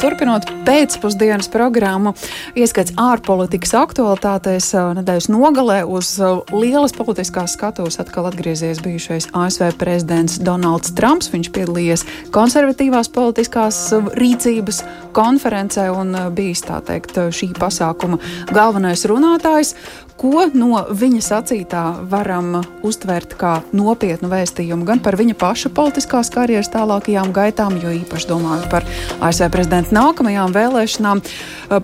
[0.00, 2.14] Turpinot pēcpusdienas programmu,
[2.56, 6.14] ieskats ārpolitikas aktualitātēs nedēļas nogalē uz
[6.54, 11.28] lielas politiskās skatuves atkal atgriezies bijušais ASV prezidents Donalds Trumps.
[11.34, 13.82] Viņš piedalījies konservatīvās politiskās
[14.16, 14.80] rīcības
[15.12, 18.22] konferencē un bijis, tā teikt, šī pasākuma
[18.56, 19.74] galvenais runātājs
[20.20, 26.68] ko no viņa sacītā varam uztvert kā nopietnu vēstījumu gan par viņa paša politiskās karjeras
[26.74, 28.84] tālākajām gaitām, jo īpaši domājot par
[29.24, 29.48] ASV
[29.90, 31.20] prezidenta nākamajām vēlēšanām,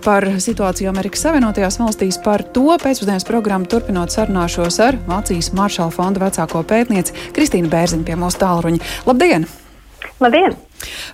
[0.03, 2.17] par situāciju Amerikas Savienotajās valstīs.
[2.23, 8.15] Par to pēcpusdienas programmu turpinot sarunāšos ar Vācijas Maršala fonda vecāko pētnieci Kristīnu Bērziņu pie
[8.15, 8.79] mūsu tālruņa.
[9.05, 9.47] Labdien!
[10.19, 10.55] Labdien!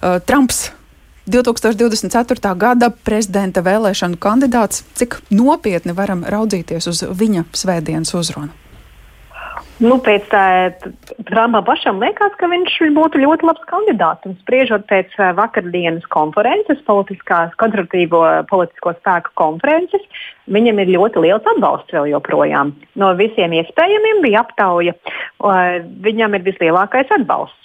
[0.02, 0.72] Uh, Trumps
[1.28, 2.56] 2024.
[2.58, 8.63] gada prezidenta vēlēšanu kandidāts, cik nopietni varam raudzīties uz viņa svētdienas uzrunu?
[9.82, 10.28] Nu, pēc
[11.26, 14.28] Trumpa pašam liekas, ka viņš būtu ļoti labs kandidāts.
[14.30, 20.06] Un spriežot pēc vakardienas konferences, politiskās, konservatīvo politisko spēku konferences,
[20.46, 22.76] viņam ir ļoti liels atbalsts vēl joprojām.
[23.02, 24.94] No visiem iespējamiem bija aptauja,
[26.06, 27.60] viņam ir vislielākais atbalsts.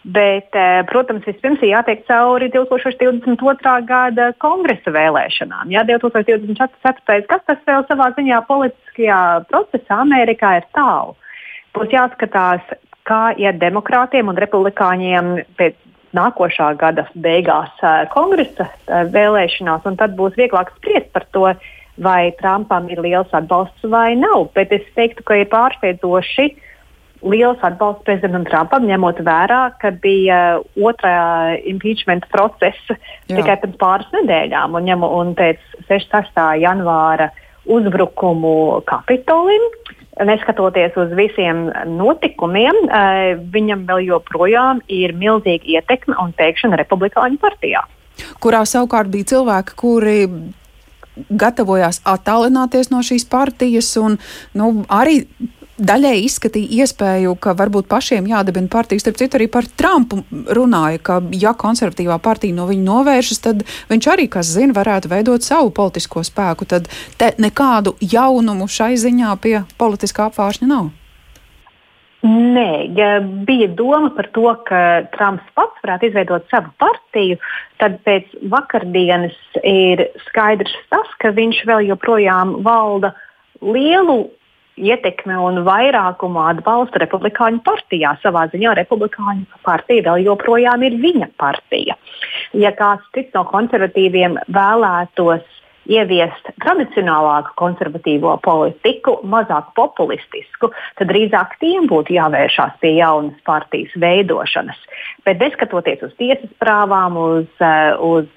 [0.00, 0.56] Bet,
[0.88, 3.72] protams, vispirms ir jātiek cauri 2022.
[3.84, 5.68] gada kongresa vēlēšanām.
[5.74, 7.26] Jā, 2024.
[7.28, 9.18] kas tas vēl savā ziņā politiskajā
[9.52, 11.18] procesā Amerikā ir tālu.
[11.76, 12.64] Būs jāskatās,
[13.06, 15.78] kā iet demokrātiem un republikāņiem pēc
[16.16, 21.46] nākošā gada beigās eh, kongresa eh, vēlēšanās, un tad būs vieglāk spriest par to,
[22.00, 24.48] vai Trumpam ir liels atbalsts vai nav.
[24.56, 26.48] Bet es teiktu, ka ir pārsteidzoši
[27.20, 33.36] liels atbalsts prezidentam Trumpam, ņemot vērā, ka bija otrā impeachment procesa Jā.
[33.36, 36.40] tikai pēc pāris nedēļām un, ņem, un pēc 6.
[36.62, 37.30] janvāra
[37.70, 39.68] uzbrukumu Kapitolim.
[40.26, 47.84] Neskatoties uz visiem notikumiem, eh, viņam vēl joprojām ir milzīga ietekme un teikšana Republikāņu partijā.
[48.40, 50.16] Kurā savukārt bija cilvēki, kuri
[51.30, 54.18] gatavojās attālināties no šīs partijas un
[54.54, 55.24] nu, arī
[55.80, 59.04] daļai izskatīja iespēju, ka varbūt pašiem jādibina partijas.
[59.04, 64.10] Starp citu, arī par Trumpu runāja, ka ja konservatīvā partija no viņa novēršas, tad viņš
[64.12, 66.68] arī, kas zina, varētu veidot savu politisko spēku.
[66.68, 66.88] Tad
[67.40, 70.90] nekādu jaunumu šai ziņā pie politiskā apvāršņa nav.
[72.20, 73.14] Nē, ja
[73.48, 77.38] bija doma par to, ka Trumps pats varētu izveidot savu partiju,
[77.80, 83.14] tad pēc vakardienas ir skaidrs tas, ka viņš vēl joprojām valda
[83.64, 84.18] lielu
[84.80, 88.16] ietekme un vairākumu atbalsta Republikāņu partijā.
[88.24, 91.96] Savā ziņā Republikāņu partija vēl joprojām ir viņa partija.
[92.56, 95.46] Ja kāds cits no konservatīviem vēlētos
[95.90, 104.78] ieviest tradicionālāku konservatīvo politiku, mazāk populistisku, tad drīzāk tiem būtu jāvēršās pie jaunas partijas veidošanas.
[105.26, 108.28] Bet neskatoties uz tiesas prāvām, uz, eh, uz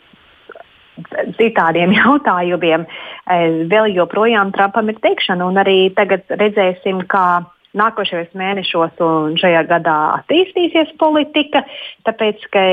[1.40, 5.50] citādiem jautājumiem, eh, vēl joprojām Trumpam ir teikšana.
[5.64, 7.44] Arī tagad redzēsim, kā
[7.74, 11.64] nākošajos mēnešos un šajā gadā attīstīsies politika.
[12.06, 12.66] Tāpēc, ka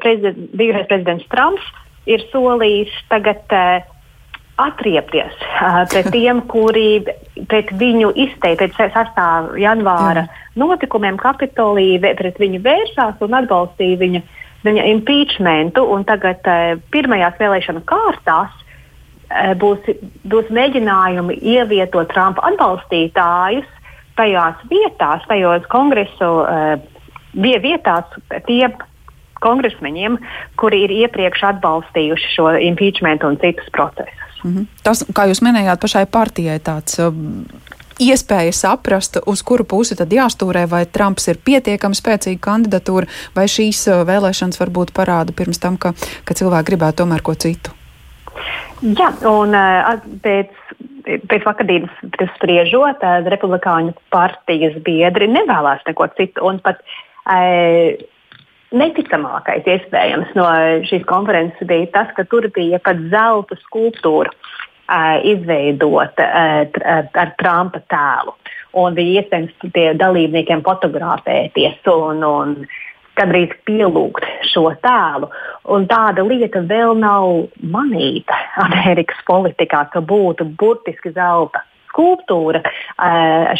[0.00, 1.66] prezident, bijušais prezidents Trumps
[2.08, 3.84] ir solījis tagad uh,
[4.56, 5.36] atriepties
[5.92, 7.04] pret tiem, kuri
[7.50, 9.20] pret viņu izteikti pēc 6.
[9.60, 10.26] janvāra
[10.56, 14.22] notikumiem Kapitolī pret viņu vērsās un atbalstīja viņu
[14.66, 19.86] viņa impeachmentu, un tagad uh, pirmajās vēlēšanu kārtās uh, būs,
[20.26, 23.72] būs mēģinājumi ievietot Trumpa atbalstītājus
[24.16, 26.76] tajās vietās, tajos kongresu uh,
[27.36, 28.04] vietās,
[28.46, 28.76] tiem
[29.44, 30.16] kongresmeņiem,
[30.60, 34.40] kuri ir iepriekš atbalstījuši šo impeachmentu un citus procesus.
[34.44, 34.66] Mm -hmm.
[34.82, 37.12] Tas, kā jūs minējāt, pašai partijai tāds uh,
[38.02, 43.86] iespēja saprast, uz kuru pusi tad jāstūrē, vai Trumps ir pietiekami spēcīga kandidatūra, vai šīs
[43.90, 47.74] uh, vēlēšanas varbūt parāda pirms tam, ka, ka cilvēki gribētu tomēr ko citu.
[48.84, 50.52] Jā, un uh, pēc,
[51.30, 52.02] pēc vakardienas
[52.36, 56.44] spriežot, uh, Republikāņu partijas biedri nevēlas neko citu.
[56.44, 57.96] Un pat uh,
[58.76, 60.46] neticamākais iespējams no
[60.88, 64.34] šīs konferences bija tas, ka tur bija pat zelta skulptūra
[65.26, 68.34] izveidot ar Trumpa tēlu.
[68.76, 72.56] Un bija iespējams tie dalībniekiem fotografēties un, un
[73.16, 75.30] gandrīz pielūgt šo tēlu.
[75.72, 78.36] Un tāda lieta vēl nav manīta
[78.66, 81.64] Amerikas politikā, ka būtu burtiski zelta
[81.96, 82.60] skulptūra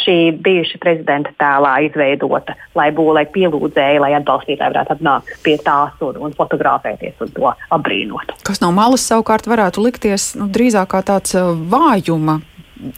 [0.03, 5.97] šī bijuša prezidenta tēlā izveidota, lai būtu, lai pielūdzēji, lai atbalstītāji varētu atnākt pie tās
[6.05, 8.37] un, un fotografēties un to apbrīnot.
[8.45, 11.33] Kas no malas savukārt varētu likties nu, drīzāk kā tāds
[11.73, 12.39] vājuma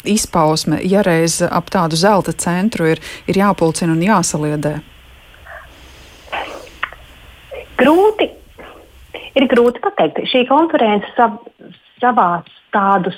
[0.03, 2.99] izpausme, ja reiz ap tādu zelta centru ir,
[3.31, 4.75] ir jāpulcina un jāsaliedē?
[7.79, 8.27] Grūti
[9.37, 10.23] Ir grūti pateikt.
[10.27, 11.37] Šī konference sav,
[12.01, 13.17] savās tādus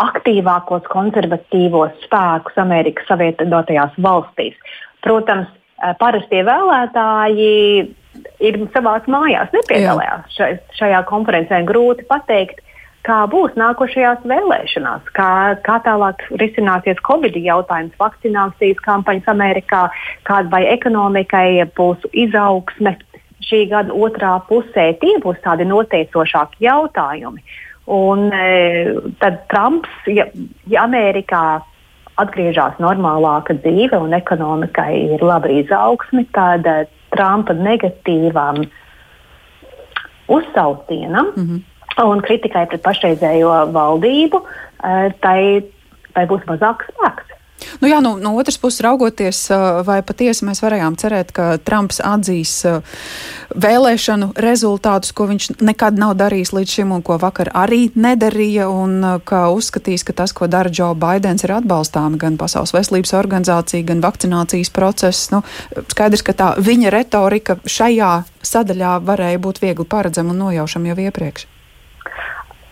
[0.00, 4.56] visaktīvākos konservatīvos spēkus Amerikas Savienotajās valstīs.
[5.02, 5.48] Protams,
[5.82, 7.94] eh, parastie vēlētāji
[8.40, 11.64] ir savās mājās, nepiedalījās šai, šajā konferencē.
[11.64, 12.60] Grūti pateikt,
[13.04, 19.90] kā būs nākošajās vēlēšanās, kā, kā tālāk risināsies Covid jautājums, vakcinācijas kampaņas Amerikā,
[20.24, 22.96] kāda vai ekonomikai būs izaugsme
[23.40, 24.98] šī gada otrā pusē.
[25.00, 27.40] Tie būs tādi noteicošāki jautājumi.
[27.90, 30.28] Un e, tad Trumps, ja,
[30.70, 31.58] ja Amerikā
[32.22, 38.62] atgriežas normālāka dzīve un ekonomikai ir laba izaugsme, tad e, Trumpa negatīvam
[40.30, 42.06] uzsaucienam mm -hmm.
[42.06, 45.40] un kritikai pret pašreizējo valdību, e, tai,
[46.14, 47.39] tai būs mazāks spēks.
[47.80, 49.42] Nu jā, nu, no otras puses raugoties,
[49.86, 52.54] vai patiesi mēs varējām cerēt, ka Trumps atzīs
[53.50, 59.20] vēlēšanu rezultātus, ko viņš nekad nav darījis līdz šim un ko vakar arī nedarīja, un
[59.26, 64.02] ka uzskatīs, ka tas, ko dara Džo Baidens, ir atbalstāmi gan Pasaules veselības organizācija, gan
[64.04, 65.30] vakcinācijas process.
[65.34, 65.42] Nu,
[65.92, 68.12] skaidrs, ka tā viņa retorika šajā
[68.46, 71.48] sadaļā varēja būt viegli paredzama un nojaušama jau iepriekš.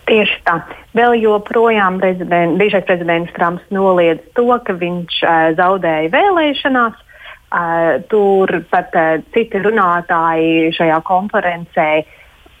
[0.09, 0.55] Tieši tā.
[0.97, 7.05] Vēl joprojām prezident, bijušais prezidents Trumps noliedz to, ka viņš uh, zaudēja vēlēšanās.
[7.49, 11.87] Uh, tur pat uh, citi runātāji šajā konferencē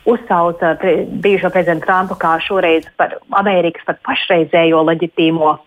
[0.09, 5.57] uzsauca pre, bijušo prezidentu Trumpu kā šoreiz par Amerikas par pašreizējo leģitīmo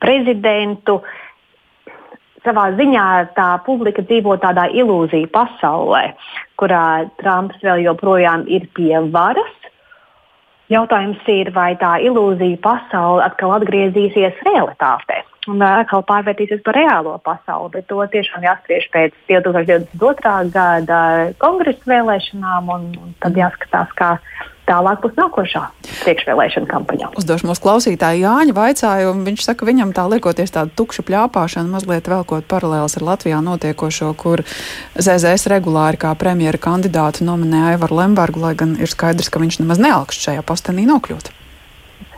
[0.00, 0.98] prezidentu.
[2.44, 6.04] Savā ziņā tā publika dzīvo tādā ilūziju pasaulē,
[6.60, 9.57] kurā Trumps vēl joprojām ir pie varas
[10.68, 17.72] Jautājums ir, vai tā ilūzija pasaule atkal atgriezīsies realitātē un atkal pārvērtīsies par reālo pasauli.
[17.78, 20.52] Bet to tiešām jāspriež pēc 2022.
[20.52, 21.00] gada
[21.40, 24.10] kongresa vēlēšanām, un, un tad jāskatās, kā
[24.68, 25.62] tālāk būs nākošā
[26.04, 27.10] priekšvēlēšana kampaņā.
[27.18, 29.24] Uzdošu mūsu klausītāju Jāņa vaicājumu.
[29.28, 34.44] Viņš saka, viņam tā liekoties tāda tukša pļāpāšana, mazliet velkot paralēlis ar Latvijā notiekošo, kur
[34.98, 39.80] ZZS regulāri kā premjera kandidātu nominē Aivaru Lembergu, lai gan ir skaidrs, ka viņš nemaz
[39.82, 41.32] nealkst šajā postenī nokļūt.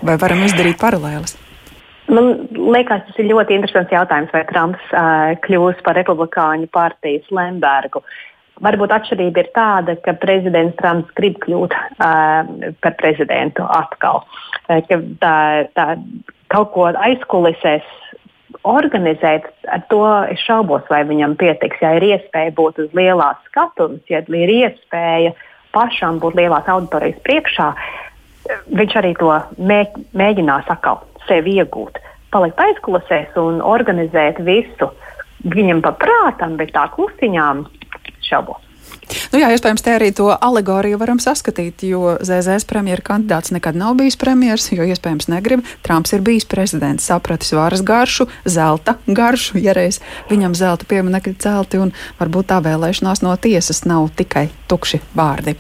[0.07, 1.37] Vai varam izdarīt paralēlis?
[2.11, 8.03] Man liekas, tas ir ļoti interesants jautājums, vai Trumps uh, kļūs par republikāņu partijas Lembergu.
[8.03, 8.30] Uh,
[8.61, 14.25] Varbūt atšķirība ir tāda, ka prezidents Trumps grib kļūt uh, par prezidentu atkal.
[14.69, 14.85] Uh,
[15.23, 15.37] tā,
[15.77, 15.87] tā
[16.53, 17.87] kaut ko aizkulisēs
[18.67, 20.03] organizēt, ar to
[20.33, 21.81] es šaubos, vai viņam pietiks.
[21.83, 25.33] Ja ir iespēja būt uz lielās skatuves, ja ir iespēja
[25.73, 27.71] pašam būt lielās auditorijas priekšā,
[28.75, 29.85] viņš arī to mē,
[30.17, 32.01] mēģinās atkal sevi iegūt.
[32.35, 34.91] Palikt aizkulisēs un organizēt visu
[35.51, 37.65] viņam paprātam, bet tā klusiņām
[38.31, 38.70] šaubos.
[39.33, 43.97] Nu jā, iespējams, te arī to alegoriju varam saskatīt, jo ZZS premjera kandidāts nekad nav
[43.99, 45.65] bijis premjeras, jo iespējams negrib.
[45.87, 51.81] Trumps ir bijis prezidents, sapratis varas garšu, zelta garšu, ja reiz viņam zelta pieminekļi celti,
[51.83, 55.57] un varbūt tā vēlēšanās no tiesas nav tikai tukši vārdi.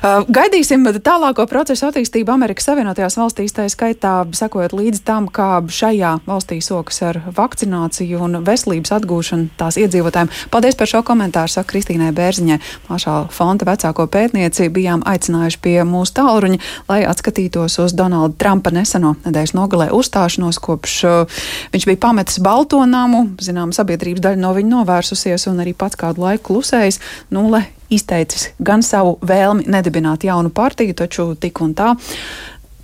[0.00, 6.12] Uh, gaidīsim tālāko procesu attīstību Amerikas Savienotajās valstīs, tā skaitā sekojot līdzi tam, kā šajā
[6.28, 10.30] valstī sokas ar vakcināciju un veselības atgūšanu tās iedzīvotājiem.
[10.52, 16.16] Paldies par šo komentāru, saka Kristīnai Bērziņai, Mašā fonda vecāko pētnieci, bijām aicinājuši pie mūsu
[16.20, 16.60] tālruņa,
[16.90, 21.42] lai atskatītos uz Donalda Trumpa neseno nedēļas nogalē uzstāšanos, kopš uh,
[21.74, 26.50] viņš bija pametis Baltonamu, zinām, sabiedrības daļa no viņa novērsusies un arī pats kādu laiku
[26.50, 27.00] klusējis.
[27.34, 27.48] Nu,
[27.90, 31.94] izteicis gan savu vēlmi nedibināt jaunu partiju, taču tik un tā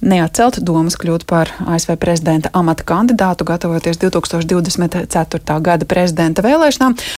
[0.06, 5.61] neatcelt domas kļūt par ASV prezidenta amata kandidātu, gatavoties 2024.
[5.64, 6.97] gada prezidenta vēlēšanām.